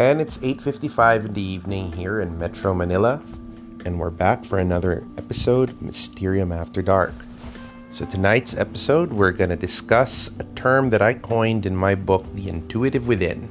And 0.00 0.18
it's 0.18 0.38
8:55 0.38 1.26
in 1.26 1.34
the 1.34 1.42
evening 1.42 1.92
here 1.92 2.22
in 2.22 2.38
Metro 2.38 2.72
Manila, 2.72 3.20
and 3.84 4.00
we're 4.00 4.08
back 4.08 4.46
for 4.46 4.58
another 4.58 5.04
episode 5.18 5.68
of 5.68 5.82
Mysterium 5.82 6.52
After 6.52 6.80
Dark. 6.80 7.12
So 7.90 8.06
tonight's 8.06 8.56
episode 8.56 9.12
we're 9.12 9.32
going 9.32 9.50
to 9.50 9.56
discuss 9.56 10.30
a 10.38 10.44
term 10.56 10.88
that 10.88 11.02
I 11.02 11.12
coined 11.12 11.66
in 11.66 11.76
my 11.76 11.94
book 11.94 12.24
The 12.34 12.48
Intuitive 12.48 13.08
Within, 13.08 13.46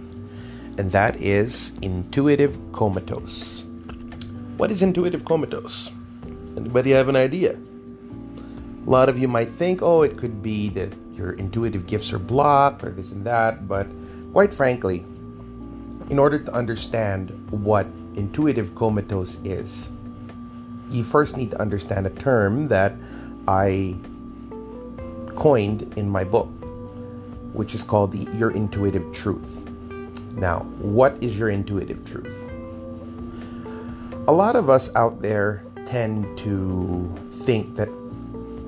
and 0.79 0.91
that 0.91 1.21
is 1.21 1.71
intuitive 1.83 2.57
comatose. 2.71 3.63
What 4.57 4.71
is 4.71 4.81
intuitive 4.81 5.25
comatose? 5.25 5.91
Anybody 6.57 6.89
have 6.93 7.09
an 7.09 7.15
idea? 7.15 7.57
A 8.87 8.89
lot 8.89 9.07
of 9.07 9.19
you 9.19 9.27
might 9.27 9.51
think, 9.51 9.83
"Oh, 9.83 10.01
it 10.01 10.17
could 10.17 10.41
be 10.41 10.69
that 10.69 10.95
your 11.15 11.33
intuitive 11.33 11.85
gifts 11.85 12.11
are 12.11 12.17
blocked 12.17 12.83
or 12.83 12.89
this 12.89 13.11
and 13.11 13.23
that," 13.25 13.67
but 13.67 13.87
quite 14.33 14.51
frankly, 14.51 15.05
in 16.09 16.17
order 16.17 16.39
to 16.39 16.51
understand 16.53 17.29
what 17.51 17.85
intuitive 18.15 18.73
comatose 18.75 19.37
is, 19.43 19.91
you 20.89 21.03
first 21.03 21.37
need 21.37 21.51
to 21.51 21.61
understand 21.61 22.07
a 22.07 22.09
term 22.09 22.67
that 22.67 22.95
I 23.47 23.95
coined 25.35 25.93
in 25.97 26.09
my 26.09 26.23
book, 26.23 26.49
which 27.53 27.75
is 27.75 27.83
called 27.83 28.11
the 28.11 28.29
your 28.37 28.51
intuitive 28.51 29.11
truth. 29.13 29.63
Now, 30.35 30.59
what 30.79 31.15
is 31.21 31.37
your 31.37 31.49
intuitive 31.49 32.03
truth? 32.05 32.35
A 34.27 34.33
lot 34.33 34.55
of 34.55 34.69
us 34.69 34.89
out 34.95 35.21
there 35.21 35.63
tend 35.85 36.37
to 36.39 37.13
think 37.29 37.75
that 37.75 37.89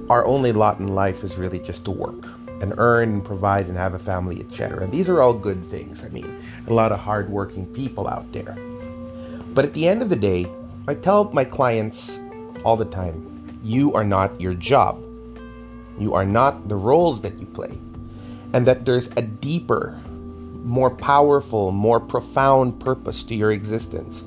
our 0.09 0.25
only 0.25 0.51
lot 0.51 0.79
in 0.79 0.87
life 0.89 1.23
is 1.23 1.37
really 1.37 1.59
just 1.59 1.85
to 1.85 1.91
work 1.91 2.25
and 2.61 2.75
earn 2.77 3.09
and 3.09 3.25
provide 3.25 3.67
and 3.67 3.75
have 3.75 3.95
a 3.95 3.99
family, 3.99 4.39
etc. 4.39 4.87
These 4.87 5.09
are 5.09 5.21
all 5.21 5.33
good 5.33 5.65
things. 5.65 6.05
I 6.05 6.09
mean, 6.09 6.39
a 6.67 6.73
lot 6.73 6.91
of 6.91 6.99
hardworking 6.99 7.65
people 7.73 8.07
out 8.07 8.31
there. 8.31 8.55
But 9.53 9.65
at 9.65 9.73
the 9.73 9.87
end 9.87 10.01
of 10.01 10.09
the 10.09 10.15
day, 10.15 10.49
I 10.87 10.93
tell 10.93 11.25
my 11.33 11.43
clients 11.43 12.19
all 12.63 12.77
the 12.77 12.85
time 12.85 13.27
you 13.63 13.93
are 13.93 14.03
not 14.03 14.39
your 14.39 14.53
job, 14.53 15.03
you 15.99 16.13
are 16.13 16.25
not 16.25 16.69
the 16.69 16.75
roles 16.75 17.21
that 17.21 17.37
you 17.39 17.45
play, 17.47 17.77
and 18.53 18.65
that 18.65 18.85
there's 18.85 19.09
a 19.17 19.21
deeper, 19.21 19.99
more 20.63 20.89
powerful, 20.89 21.71
more 21.71 21.99
profound 21.99 22.79
purpose 22.79 23.23
to 23.23 23.35
your 23.35 23.51
existence 23.51 24.25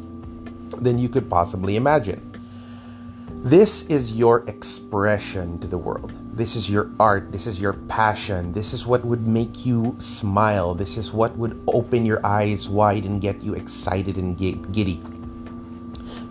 than 0.78 0.98
you 0.98 1.08
could 1.08 1.30
possibly 1.30 1.76
imagine. 1.76 2.20
This 3.42 3.84
is 3.84 4.12
your 4.12 4.44
expression 4.48 5.58
to 5.60 5.66
the 5.66 5.78
world. 5.78 6.12
This 6.34 6.56
is 6.56 6.68
your 6.68 6.90
art. 6.98 7.30
This 7.30 7.46
is 7.46 7.60
your 7.60 7.74
passion. 7.86 8.52
This 8.52 8.72
is 8.72 8.88
what 8.88 9.04
would 9.04 9.24
make 9.24 9.64
you 9.64 9.94
smile. 10.00 10.74
This 10.74 10.96
is 10.96 11.12
what 11.12 11.30
would 11.38 11.62
open 11.68 12.04
your 12.04 12.18
eyes 12.26 12.68
wide 12.68 13.04
and 13.04 13.20
get 13.20 13.40
you 13.40 13.54
excited 13.54 14.18
and 14.18 14.36
giddy. 14.36 15.00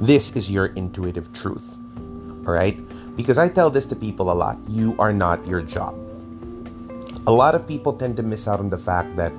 This 0.02 0.32
is 0.32 0.52
your 0.52 0.76
intuitive 0.76 1.32
truth. 1.32 1.78
All 2.46 2.52
right? 2.52 2.76
Because 3.16 3.38
I 3.38 3.48
tell 3.48 3.70
this 3.70 3.86
to 3.86 3.96
people 3.96 4.30
a 4.30 4.36
lot 4.36 4.60
you 4.68 4.94
are 5.00 5.14
not 5.14 5.48
your 5.48 5.62
job. 5.62 5.96
A 7.26 7.32
lot 7.32 7.56
of 7.56 7.66
people 7.66 7.94
tend 7.94 8.18
to 8.18 8.24
miss 8.24 8.46
out 8.46 8.60
on 8.60 8.70
the 8.70 8.78
fact 8.78 9.16
that 9.16 9.32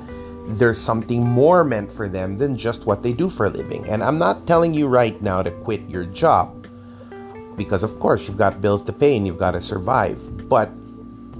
there's 0.48 0.80
something 0.80 1.22
more 1.22 1.62
meant 1.62 1.92
for 1.92 2.08
them 2.08 2.38
than 2.38 2.56
just 2.56 2.86
what 2.86 3.02
they 3.02 3.12
do 3.12 3.28
for 3.28 3.44
a 3.44 3.50
living. 3.50 3.86
And 3.86 4.02
I'm 4.02 4.16
not 4.16 4.46
telling 4.46 4.72
you 4.72 4.88
right 4.88 5.20
now 5.20 5.42
to 5.42 5.50
quit 5.50 5.82
your 5.90 6.06
job 6.06 6.63
because 7.56 7.83
of 7.83 7.98
course 8.00 8.27
you've 8.27 8.38
got 8.38 8.60
bills 8.60 8.83
to 8.84 8.92
pay 8.92 9.16
and 9.16 9.27
you've 9.27 9.38
got 9.38 9.52
to 9.52 9.62
survive. 9.62 10.48
But 10.48 10.70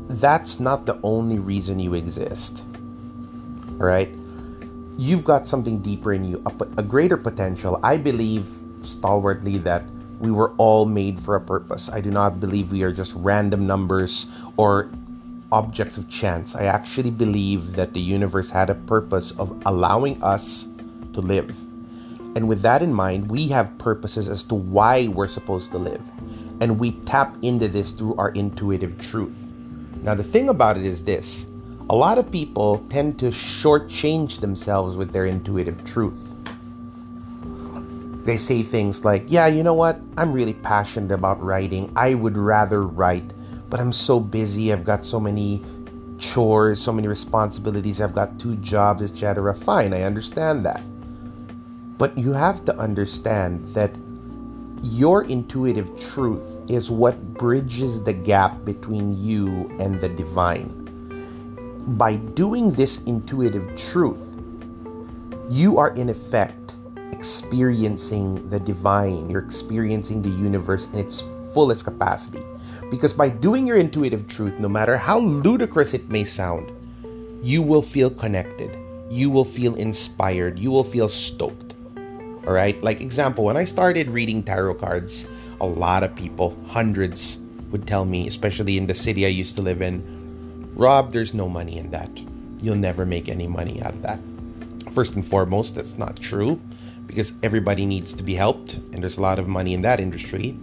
that's 0.09 0.61
not 0.61 0.87
the 0.87 0.98
only 1.03 1.39
reason 1.39 1.79
you 1.79 1.95
exist. 1.95 2.65
All 3.81 3.87
right? 3.87 4.11
You've 4.97 5.25
got 5.25 5.47
something 5.47 5.81
deeper 5.81 6.12
in 6.12 6.25
you, 6.25 6.43
a, 6.47 6.53
a 6.79 6.83
greater 6.83 7.17
potential. 7.17 7.81
I 7.83 7.97
believe 7.97 8.47
stalwartly 8.83 9.59
that 9.59 9.84
we 10.21 10.31
were 10.31 10.53
all 10.56 10.87
made 10.87 11.19
for 11.21 11.34
a 11.34 11.41
purpose. 11.41 11.88
I 11.88 12.00
do 12.00 12.11
not 12.11 12.38
believe 12.38 12.71
we 12.71 12.83
are 12.83 12.93
just 12.93 13.12
random 13.17 13.67
numbers 13.67 14.27
or 14.56 14.91
objects 15.50 15.97
of 15.97 16.09
chance. 16.09 16.55
I 16.55 16.65
actually 16.65 17.11
believe 17.11 17.75
that 17.75 17.93
the 17.93 18.00
universe 18.00 18.50
had 18.50 18.71
a 18.71 18.75
purpose 18.75 19.33
of 19.33 19.61
allowing 19.67 20.22
us 20.22 20.69
to 21.12 21.21
live. 21.21 21.55
And 22.34 22.49
with 22.49 22.62
that 22.62 22.83
in 22.83 22.93
mind, 22.93 23.31
we 23.31 23.49
have 23.49 23.77
purposes 23.78 24.28
as 24.28 24.45
to 24.45 24.55
why 24.55 25.09
we're 25.09 25.28
supposed 25.28 25.71
to 25.72 25.78
live. 25.78 26.03
And 26.61 26.78
we 26.81 26.93
tap 26.93 27.37
into 27.43 27.69
this 27.69 27.93
through 27.93 28.17
our 28.17 28.31
intuitive 28.31 29.00
truth. 29.00 29.53
Now, 30.03 30.15
the 30.15 30.25
thing 30.25 30.49
about 30.49 30.77
it 30.77 30.84
is 30.84 31.05
this 31.05 31.47
a 31.91 31.94
lot 31.94 32.19
of 32.19 32.31
people 32.31 32.78
tend 32.89 33.19
to 33.19 33.27
shortchange 33.27 34.41
themselves 34.41 34.97
with 34.97 35.12
their 35.12 35.27
intuitive 35.27 35.84
truth. 35.84 36.34
They 38.25 38.39
say 38.39 38.62
things 38.62 39.05
like, 39.05 39.25
Yeah, 39.28 39.47
you 39.49 39.62
know 39.62 39.75
what? 39.75 40.00
I'm 40.17 40.33
really 40.33 40.55
passionate 40.55 41.12
about 41.12 41.43
writing. 41.43 41.93
I 41.94 42.15
would 42.15 42.39
rather 42.39 42.83
write, 42.83 43.34
but 43.69 43.81
I'm 43.81 43.93
so 43.93 44.19
busy. 44.19 44.73
I've 44.73 44.84
got 44.84 45.05
so 45.05 45.21
many 45.21 45.62
chores, 46.19 46.81
so 46.81 46.93
many 46.93 47.06
responsibilities. 47.06 48.00
I've 48.00 48.15
got 48.15 48.39
two 48.39 48.56
jobs, 48.56 49.03
etc. 49.03 49.55
Fine, 49.55 49.93
I 49.93 50.03
understand 50.03 50.65
that. 50.65 50.83
But 51.97 52.19
you 52.19 52.32
have 52.32 52.65
to 52.65 52.77
understand 52.77 53.65
that 53.75 53.94
your 54.82 55.25
intuitive 55.25 55.99
truth 55.99 56.59
is 56.69 56.91
what 56.91 57.34
bridges 57.34 58.03
the 58.03 58.12
gap 58.12 58.65
between 58.65 59.16
you 59.16 59.75
and 59.81 60.00
the 60.00 60.09
divine. 60.09 60.81
By 61.97 62.16
doing 62.16 62.72
this 62.72 63.00
intuitive 63.03 63.77
truth, 63.77 64.31
you 65.49 65.78
are 65.78 65.94
in 65.94 66.09
effect 66.09 66.77
experiencing 67.12 68.49
the 68.50 68.61
divine. 68.61 69.31
You're 69.31 69.44
experiencing 69.44 70.21
the 70.21 70.31
universe 70.31 70.87
in 70.93 70.99
its 70.99 71.22
fullest 71.53 71.84
capacity. 71.84 72.43
Because 72.91 73.12
by 73.12 73.28
doing 73.28 73.66
your 73.66 73.76
intuitive 73.76 74.26
truth, 74.28 74.59
no 74.59 74.69
matter 74.69 74.97
how 74.97 75.21
ludicrous 75.21 75.94
it 75.94 76.09
may 76.09 76.25
sound, 76.25 76.71
you 77.43 77.62
will 77.62 77.82
feel 77.82 78.11
connected. 78.11 78.76
You 79.11 79.31
will 79.31 79.44
feel 79.44 79.75
inspired. 79.76 80.59
You 80.59 80.71
will 80.71 80.84
feel 80.84 81.09
stoked. 81.09 81.74
All 82.47 82.53
right. 82.53 82.81
Like, 82.82 83.00
example, 83.00 83.44
when 83.44 83.56
I 83.56 83.65
started 83.65 84.10
reading 84.10 84.43
tarot 84.43 84.75
cards, 84.75 85.27
a 85.60 85.66
lot 85.66 86.03
of 86.03 86.15
people, 86.15 86.56
hundreds, 86.66 87.38
would 87.71 87.87
tell 87.87 88.05
me, 88.05 88.28
especially 88.28 88.77
in 88.77 88.87
the 88.87 88.94
city 88.94 89.25
I 89.25 89.31
used 89.31 89.56
to 89.56 89.62
live 89.62 89.81
in, 89.81 90.05
Rob, 90.77 91.12
there's 91.12 91.32
no 91.32 91.49
money 91.49 91.78
in 91.78 91.91
that. 91.91 92.10
You'll 92.60 92.77
never 92.77 93.06
make 93.06 93.28
any 93.28 93.47
money 93.47 93.82
out 93.82 93.94
of 93.94 94.03
that. 94.03 94.21
First 94.93 95.15
and 95.16 95.27
foremost, 95.27 95.75
that's 95.75 95.97
not 95.97 96.16
true 96.21 96.60
because 97.06 97.32
everybody 97.43 97.87
needs 97.87 98.12
to 98.15 98.22
be 98.22 98.34
helped 98.34 98.75
and 98.75 99.03
there's 99.03 99.19
a 99.19 99.22
lot 99.22 99.38
of 99.38 99.49
money 99.49 99.72
in 99.72 99.82
that 99.82 100.00
industry. 100.00 100.56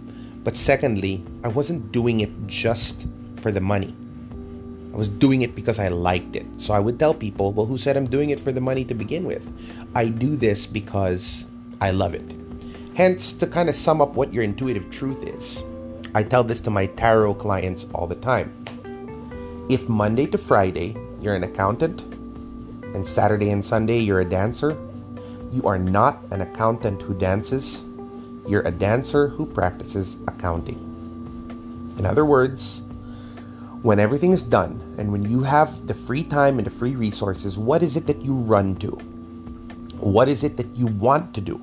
But 0.44 0.56
secondly, 0.56 1.24
I 1.44 1.48
wasn't 1.48 1.92
doing 1.92 2.20
it 2.20 2.30
just 2.46 3.06
for 3.36 3.50
the 3.50 3.60
money. 3.60 3.94
I 4.92 4.96
was 4.96 5.08
doing 5.08 5.42
it 5.42 5.54
because 5.54 5.78
I 5.78 5.88
liked 5.88 6.36
it. 6.36 6.46
So 6.58 6.74
I 6.74 6.78
would 6.78 6.98
tell 6.98 7.14
people, 7.14 7.52
well, 7.52 7.66
who 7.66 7.76
said 7.76 7.96
I'm 7.96 8.06
doing 8.06 8.30
it 8.30 8.38
for 8.38 8.52
the 8.52 8.60
money 8.60 8.84
to 8.84 8.94
begin 8.94 9.24
with? 9.24 9.46
I 9.94 10.06
do 10.06 10.36
this 10.36 10.66
because 10.66 11.46
I 11.82 11.90
love 11.90 12.14
it. 12.14 12.36
Hence, 12.94 13.32
to 13.32 13.44
kind 13.44 13.68
of 13.68 13.74
sum 13.74 14.00
up 14.00 14.14
what 14.14 14.32
your 14.32 14.44
intuitive 14.44 14.88
truth 14.92 15.26
is, 15.26 15.64
I 16.14 16.22
tell 16.22 16.44
this 16.44 16.60
to 16.60 16.70
my 16.70 16.86
tarot 16.86 17.34
clients 17.34 17.86
all 17.92 18.06
the 18.06 18.14
time. 18.14 18.54
If 19.68 19.88
Monday 19.88 20.26
to 20.26 20.38
Friday 20.38 20.96
you're 21.20 21.34
an 21.34 21.42
accountant 21.42 22.02
and 22.94 23.04
Saturday 23.04 23.50
and 23.50 23.64
Sunday 23.64 23.98
you're 23.98 24.20
a 24.20 24.24
dancer, 24.24 24.78
you 25.52 25.66
are 25.66 25.76
not 25.76 26.22
an 26.30 26.42
accountant 26.42 27.02
who 27.02 27.14
dances, 27.14 27.84
you're 28.46 28.62
a 28.62 28.70
dancer 28.70 29.26
who 29.26 29.44
practices 29.44 30.18
accounting. 30.28 30.78
In 31.98 32.06
other 32.06 32.24
words, 32.24 32.82
when 33.82 33.98
everything 33.98 34.32
is 34.32 34.44
done 34.44 34.80
and 34.98 35.10
when 35.10 35.28
you 35.28 35.42
have 35.42 35.88
the 35.88 35.94
free 35.94 36.22
time 36.22 36.58
and 36.58 36.66
the 36.66 36.70
free 36.70 36.94
resources, 36.94 37.58
what 37.58 37.82
is 37.82 37.96
it 37.96 38.06
that 38.06 38.22
you 38.22 38.34
run 38.34 38.76
to? 38.76 38.90
What 39.98 40.28
is 40.28 40.44
it 40.44 40.56
that 40.58 40.76
you 40.76 40.86
want 40.86 41.34
to 41.34 41.40
do? 41.40 41.60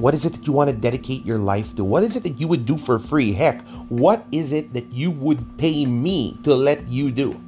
What 0.00 0.14
is 0.14 0.24
it 0.24 0.32
that 0.32 0.46
you 0.46 0.54
want 0.54 0.70
to 0.70 0.76
dedicate 0.76 1.26
your 1.26 1.36
life 1.36 1.76
to? 1.76 1.84
What 1.84 2.02
is 2.04 2.16
it 2.16 2.22
that 2.22 2.40
you 2.40 2.48
would 2.48 2.64
do 2.64 2.78
for 2.78 2.98
free? 2.98 3.34
Heck, 3.34 3.60
what 3.90 4.24
is 4.32 4.50
it 4.50 4.72
that 4.72 4.90
you 4.90 5.10
would 5.10 5.44
pay 5.58 5.84
me 5.84 6.38
to 6.42 6.54
let 6.54 6.88
you 6.88 7.10
do? 7.10 7.38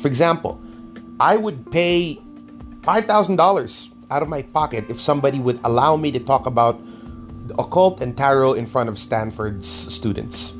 For 0.00 0.08
example, 0.08 0.58
I 1.20 1.36
would 1.36 1.70
pay 1.70 2.22
$5,000 2.80 3.90
out 4.10 4.22
of 4.22 4.30
my 4.30 4.40
pocket 4.40 4.88
if 4.88 4.98
somebody 4.98 5.38
would 5.38 5.60
allow 5.64 5.94
me 5.96 6.10
to 6.12 6.20
talk 6.20 6.46
about 6.46 6.80
the 7.48 7.54
occult 7.60 8.00
and 8.00 8.16
tarot 8.16 8.54
in 8.54 8.64
front 8.64 8.88
of 8.88 8.98
Stanford's 8.98 9.68
students. 9.68 10.54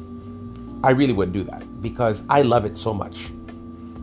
I 0.85 0.91
really 0.91 1.15
would 1.15 1.33
do 1.33 1.43
that 1.45 1.65
because 1.81 2.23
I 2.29 2.43
love 2.43 2.67
it 2.67 2.77
so 2.77 2.93
much. 2.93 3.33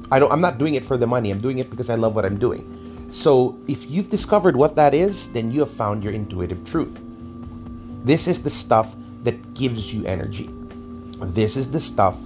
I 0.10 0.18
don't 0.18 0.32
I'm 0.32 0.42
not 0.42 0.58
doing 0.58 0.74
it 0.74 0.84
for 0.84 0.98
the 0.98 1.06
money. 1.06 1.30
I'm 1.30 1.40
doing 1.40 1.60
it 1.60 1.70
because 1.70 1.92
I 1.92 1.96
love 1.96 2.16
what 2.16 2.26
I'm 2.26 2.40
doing. 2.40 2.66
So, 3.14 3.60
if 3.68 3.90
you've 3.90 4.10
discovered 4.10 4.56
what 4.58 4.76
that 4.76 4.96
is, 4.96 5.28
then 5.28 5.52
you 5.52 5.60
have 5.60 5.72
found 5.72 6.04
your 6.04 6.14
intuitive 6.14 6.66
truth. 6.66 7.04
This 8.04 8.28
is 8.28 8.42
the 8.42 8.50
stuff 8.50 8.96
that 9.22 9.54
gives 9.54 9.94
you 9.94 10.04
energy. 10.06 10.50
This 11.22 11.56
is 11.56 11.70
the 11.70 11.80
stuff 11.80 12.18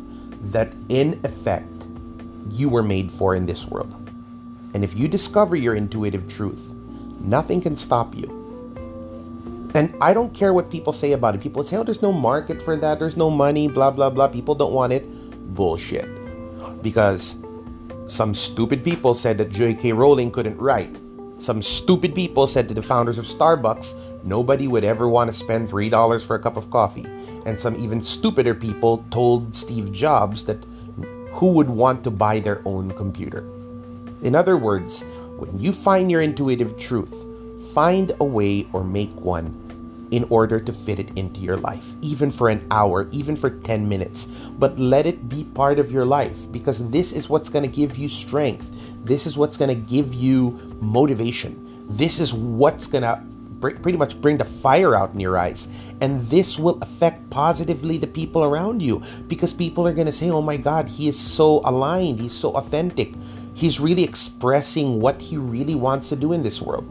that, 0.46 0.72
in 0.88 1.20
effect, 1.26 1.68
you 2.50 2.70
were 2.70 2.84
made 2.84 3.12
for 3.12 3.36
in 3.36 3.46
this 3.46 3.68
world. 3.68 3.94
And 4.74 4.84
if 4.84 4.96
you 4.96 5.10
discover 5.10 5.58
your 5.58 5.76
intuitive 5.76 6.28
truth, 6.32 6.68
Nothing 7.20 7.62
can 7.62 7.76
stop 7.76 8.16
you. 8.16 8.34
And 9.76 9.94
I 10.02 10.14
don't 10.14 10.34
care 10.34 10.54
what 10.54 10.72
people 10.72 10.94
say 10.94 11.12
about 11.12 11.36
it. 11.36 11.42
People 11.42 11.64
say, 11.64 11.78
oh, 11.78 11.84
there's 11.84 12.02
no 12.02 12.12
market 12.12 12.62
for 12.62 12.76
that, 12.78 13.00
there's 13.00 13.18
no 13.18 13.30
money, 13.30 13.68
blah, 13.68 13.92
blah, 13.92 14.10
blah. 14.10 14.28
People 14.28 14.56
don't 14.56 14.74
want 14.74 14.94
it. 14.94 15.06
Bullshit. 15.54 16.08
Because 16.82 17.36
some 18.08 18.34
stupid 18.34 18.86
people 18.86 19.14
said 19.14 19.38
that 19.38 19.52
J.K. 19.52 19.92
Rowling 19.92 20.32
couldn't 20.32 20.58
write. 20.58 20.98
Some 21.40 21.62
stupid 21.62 22.16
people 22.16 22.48
said 22.48 22.68
to 22.70 22.74
the 22.74 22.82
founders 22.82 23.18
of 23.18 23.26
Starbucks, 23.26 24.24
nobody 24.24 24.68
would 24.68 24.86
ever 24.86 25.10
want 25.10 25.30
to 25.30 25.38
spend 25.38 25.70
$3 25.70 26.26
for 26.26 26.36
a 26.36 26.40
cup 26.40 26.56
of 26.56 26.72
coffee. 26.72 27.06
And 27.46 27.60
some 27.60 27.76
even 27.76 28.02
stupider 28.02 28.56
people 28.56 29.06
told 29.12 29.54
Steve 29.54 29.92
Jobs 29.92 30.46
that 30.46 30.64
who 31.34 31.52
would 31.52 31.70
want 31.70 32.04
to 32.06 32.10
buy 32.10 32.40
their 32.40 32.62
own 32.66 32.92
computer. 32.92 33.42
In 34.24 34.36
other 34.36 34.58
words, 34.58 35.04
when 35.38 35.60
you 35.60 35.72
find 35.72 36.10
your 36.10 36.22
intuitive 36.22 36.80
truth, 36.80 37.14
find 37.74 38.14
a 38.20 38.26
way 38.26 38.66
or 38.74 38.84
make 38.84 39.14
one 39.20 39.54
in 40.12 40.26
order 40.30 40.60
to 40.60 40.72
fit 40.72 41.00
it 41.00 41.12
into 41.18 41.40
your 41.40 41.58
life, 41.58 41.96
even 42.02 42.32
for 42.32 42.50
an 42.50 42.66
hour, 42.72 43.08
even 43.12 43.36
for 43.36 43.50
10 43.50 43.88
minutes. 43.88 44.26
But 44.58 44.80
let 44.80 45.06
it 45.06 45.28
be 45.30 45.44
part 45.44 45.80
of 45.80 45.92
your 45.92 46.06
life 46.06 46.52
because 46.52 46.88
this 46.90 47.12
is 47.12 47.30
what's 47.30 47.50
going 47.50 47.64
to 47.64 47.72
give 47.72 47.98
you 47.98 48.08
strength. 48.08 48.72
This 49.04 49.26
is 49.26 49.38
what's 49.38 49.58
going 49.58 49.70
to 49.70 49.76
give 49.76 50.14
you 50.14 50.78
motivation. 50.82 51.86
This 51.90 52.20
is 52.20 52.34
what's 52.34 52.88
going 52.88 53.04
to 53.04 53.22
pretty 53.60 53.98
much 53.98 54.20
bring 54.22 54.38
the 54.38 54.46
fire 54.46 54.96
out 54.96 55.14
in 55.14 55.20
your 55.20 55.38
eyes. 55.38 55.68
And 56.02 56.28
this 56.30 56.60
will 56.60 56.78
affect 56.82 57.30
positively 57.30 57.98
the 57.98 58.08
people 58.08 58.44
around 58.44 58.82
you 58.82 59.02
because 59.28 59.52
people 59.52 59.88
are 59.88 59.94
going 59.94 60.08
to 60.08 60.14
say, 60.14 60.30
oh 60.30 60.42
my 60.42 60.58
God, 60.58 60.88
he 60.88 61.08
is 61.08 61.20
so 61.20 61.62
aligned, 61.66 62.20
he's 62.20 62.34
so 62.34 62.52
authentic. 62.52 63.14
He's 63.56 63.80
really 63.80 64.04
expressing 64.04 65.02
what 65.02 65.20
he 65.20 65.38
really 65.38 65.74
wants 65.74 66.10
to 66.10 66.16
do 66.16 66.34
in 66.34 66.44
this 66.44 66.62
world. 66.62 66.86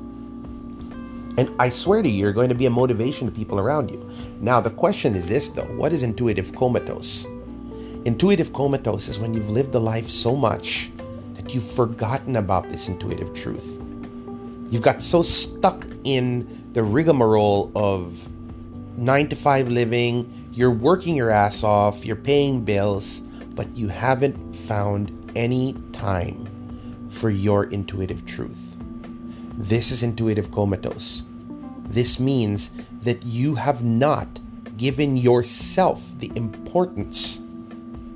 And 1.39 1.51
I 1.59 1.69
swear 1.69 2.03
to 2.03 2.09
you, 2.09 2.19
you're 2.19 2.33
going 2.33 2.49
to 2.49 2.55
be 2.55 2.67
a 2.67 2.71
motivation 2.71 3.27
to 3.27 3.33
people 3.33 3.61
around 3.61 3.91
you. 3.91 4.11
Now, 4.41 4.61
the 4.61 4.71
question 4.71 5.15
is 5.15 5.29
this 5.29 5.51
though 5.51 5.65
what 5.77 5.93
is 5.93 6.03
intuitive 6.03 6.55
comatose? 6.55 7.27
Intuitive 8.05 8.53
comatose 8.53 9.09
is 9.09 9.19
when 9.19 9.35
you've 9.35 9.51
lived 9.51 9.75
a 9.75 9.79
life 9.79 10.09
so 10.09 10.37
much 10.37 10.91
that 11.35 11.55
you've 11.55 11.69
forgotten 11.69 12.37
about 12.37 12.69
this 12.69 12.89
intuitive 12.89 13.35
truth. 13.35 13.81
You've 14.71 14.83
got 14.83 15.03
so 15.03 15.23
stuck 15.23 15.87
in 16.05 16.73
the 16.73 16.83
rigmarole 16.83 17.71
of 17.75 18.29
nine 18.97 19.29
to 19.29 19.37
five 19.37 19.69
living, 19.69 20.49
you're 20.53 20.71
working 20.71 21.17
your 21.17 21.31
ass 21.31 21.63
off, 21.63 22.05
you're 22.05 22.17
paying 22.17 22.65
bills, 22.65 23.21
but 23.55 23.75
you 23.77 23.89
haven't 23.89 24.55
found 24.55 25.33
any 25.35 25.75
time 25.93 26.47
for 27.11 27.31
your 27.31 27.65
intuitive 27.65 28.25
truth. 28.25 28.76
This 29.57 29.91
is 29.91 30.03
intuitive 30.03 30.53
comatose. 30.53 31.23
This 31.87 32.21
means 32.21 32.71
that 33.03 33.25
you 33.25 33.55
have 33.55 33.83
not 33.83 34.29
given 34.77 35.17
yourself 35.17 36.05
the 36.19 36.31
importance 36.35 37.41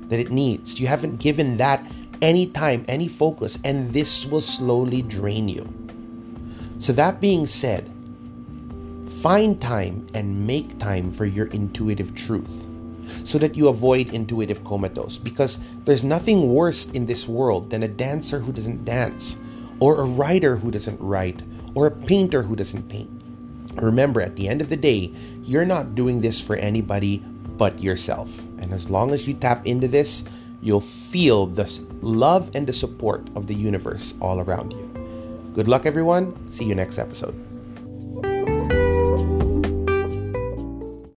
that 0.07 0.19
it 0.19 0.29
needs. 0.29 0.79
You 0.79 0.85
haven't 0.85 1.17
given 1.17 1.57
that 1.57 1.83
any 2.21 2.45
time, 2.45 2.85
any 2.87 3.07
focus, 3.07 3.57
and 3.63 3.91
this 3.91 4.25
will 4.27 4.41
slowly 4.41 5.01
drain 5.01 5.49
you. 5.49 5.67
So, 6.77 6.93
that 6.93 7.19
being 7.19 7.47
said, 7.47 7.89
find 9.21 9.59
time 9.59 10.07
and 10.13 10.45
make 10.45 10.77
time 10.77 11.11
for 11.11 11.25
your 11.25 11.47
intuitive 11.47 12.13
truth 12.13 12.67
so 13.23 13.37
that 13.39 13.55
you 13.55 13.67
avoid 13.67 14.13
intuitive 14.13 14.63
comatose 14.63 15.17
because 15.17 15.59
there's 15.85 16.03
nothing 16.03 16.53
worse 16.53 16.85
in 16.91 17.05
this 17.05 17.27
world 17.27 17.69
than 17.69 17.83
a 17.83 17.87
dancer 17.87 18.39
who 18.39 18.51
doesn't 18.51 18.85
dance 18.85 19.37
or 19.81 19.99
a 19.99 20.05
writer 20.05 20.55
who 20.55 20.71
doesn't 20.71 21.01
write, 21.01 21.41
or 21.75 21.87
a 21.87 21.91
painter 21.91 22.43
who 22.43 22.55
doesn't 22.55 22.87
paint. 22.87 23.09
Remember, 23.75 24.21
at 24.21 24.35
the 24.35 24.47
end 24.47 24.61
of 24.61 24.69
the 24.69 24.77
day, 24.77 25.11
you're 25.43 25.65
not 25.65 25.95
doing 25.95 26.21
this 26.21 26.39
for 26.39 26.55
anybody 26.55 27.17
but 27.57 27.81
yourself. 27.81 28.39
And 28.59 28.71
as 28.71 28.89
long 28.89 29.11
as 29.11 29.27
you 29.27 29.33
tap 29.33 29.65
into 29.65 29.87
this, 29.87 30.23
you'll 30.61 30.81
feel 30.81 31.47
the 31.47 31.67
love 32.01 32.51
and 32.53 32.65
the 32.67 32.73
support 32.73 33.27
of 33.35 33.47
the 33.47 33.55
universe 33.55 34.13
all 34.21 34.39
around 34.39 34.71
you. 34.71 34.87
Good 35.53 35.67
luck, 35.67 35.85
everyone. 35.85 36.37
See 36.47 36.65
you 36.65 36.75
next 36.75 36.99
episode. 36.99 37.50